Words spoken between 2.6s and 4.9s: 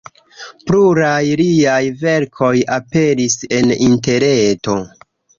aperis en interreto.